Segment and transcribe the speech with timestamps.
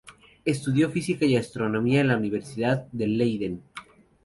[0.45, 3.61] Estudió física y astronomía en la Universidad de Leiden.